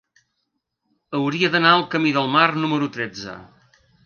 Hauria 1.19 1.49
d'anar 1.57 1.75
al 1.75 1.85
camí 1.93 2.15
del 2.17 2.33
Mar 2.39 2.49
número 2.65 2.89
tretze. 2.97 3.39